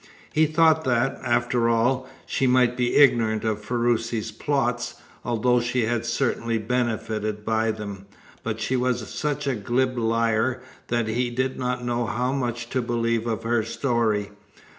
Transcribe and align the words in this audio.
He 0.33 0.47
thought 0.47 0.83
that, 0.85 1.19
after 1.23 1.69
all, 1.69 2.09
she 2.25 2.47
might 2.47 2.75
be 2.75 2.95
ignorant 2.95 3.43
of 3.43 3.61
Ferruci's 3.63 4.31
plots, 4.31 4.95
although 5.23 5.59
she 5.59 5.85
had 5.85 6.07
certainly 6.07 6.57
benefited 6.57 7.45
by 7.45 7.69
them; 7.69 8.07
but 8.41 8.59
she 8.59 8.75
was 8.75 9.07
such 9.07 9.45
a 9.45 9.53
glib 9.53 9.95
liar 9.95 10.59
that 10.87 11.07
he 11.07 11.29
did 11.29 11.59
not 11.59 11.85
know 11.85 12.07
how 12.07 12.31
much 12.31 12.67
to 12.71 12.81
believe 12.81 13.27
of 13.27 13.43
her 13.43 13.61
story. 13.61 14.31